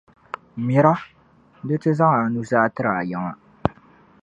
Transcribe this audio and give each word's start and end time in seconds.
Mira! 0.65 0.93
di 1.65 1.75
ti 1.81 1.89
zaŋ 1.97 2.13
anuzaa 2.23 2.67
tiri 2.75 2.91
ayiŋa. 2.99 3.31